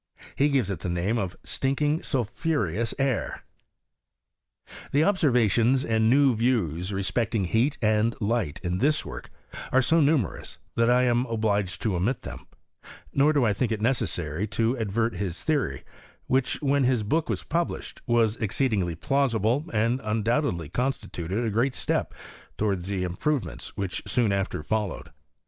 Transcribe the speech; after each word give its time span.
He 0.35 0.49
gives 0.49 0.71
it 0.71 0.79
the 0.79 0.89
name 0.89 1.19
of 1.19 1.35
stinking 1.43 2.01
sulphureous 2.01 2.91
air. 2.97 3.43
The 4.91 5.03
observations 5.03 5.85
and 5.85 6.09
new 6.09 6.33
views 6.35 6.91
respecting 6.91 7.45
heat 7.45 7.77
and 7.83 8.19
light 8.19 8.59
in 8.63 8.79
this 8.79 9.05
work 9.05 9.29
are 9.71 9.83
so 9.83 10.01
numerous, 10.01 10.57
that 10.75 10.89
I 10.89 11.03
am 11.03 11.27
obliged 11.27 11.83
to 11.83 11.95
omit 11.95 12.23
them: 12.23 12.47
nor 13.13 13.31
do 13.31 13.45
I 13.45 13.53
think 13.53 13.71
it 13.71 13.79
necessary 13.79 14.47
to 14.47 14.75
advert 14.79 15.11
to 15.13 15.19
his 15.19 15.43
theory, 15.43 15.83
which, 16.25 16.59
when 16.63 16.83
his 16.83 17.03
book 17.03 17.29
was 17.29 17.43
published, 17.43 18.01
was 18.07 18.37
exceedingly 18.37 18.95
plausible, 18.95 19.65
and 19.71 20.01
undoubt 20.03 20.45
edly 20.45 20.73
constituted 20.73 21.45
a 21.45 21.51
great 21.51 21.75
step 21.75 22.15
towards 22.57 22.87
the 22.87 23.03
improve 23.03 23.45
ments 23.45 23.77
which 23.77 24.01
soon 24.07 24.31
after 24.31 24.63
followed. 24.63 25.11